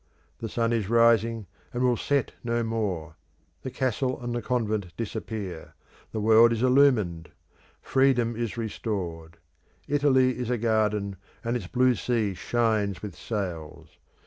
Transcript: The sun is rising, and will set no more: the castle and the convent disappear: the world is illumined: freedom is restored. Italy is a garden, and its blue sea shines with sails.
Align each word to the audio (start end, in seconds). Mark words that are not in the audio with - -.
The 0.39 0.49
sun 0.49 0.73
is 0.73 0.89
rising, 0.89 1.45
and 1.71 1.83
will 1.83 1.95
set 1.95 2.31
no 2.43 2.63
more: 2.63 3.17
the 3.61 3.69
castle 3.69 4.19
and 4.19 4.33
the 4.33 4.41
convent 4.41 4.97
disappear: 4.97 5.75
the 6.11 6.19
world 6.19 6.51
is 6.51 6.63
illumined: 6.63 7.29
freedom 7.83 8.35
is 8.35 8.57
restored. 8.57 9.37
Italy 9.87 10.39
is 10.39 10.49
a 10.49 10.57
garden, 10.57 11.17
and 11.43 11.55
its 11.55 11.67
blue 11.67 11.93
sea 11.93 12.33
shines 12.33 13.03
with 13.03 13.15
sails. 13.15 13.89